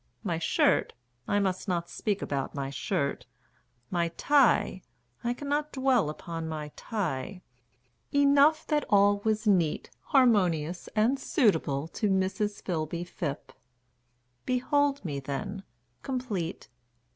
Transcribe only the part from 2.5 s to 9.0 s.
my shirt; My tie, I cannot dwell upon my tie Enough that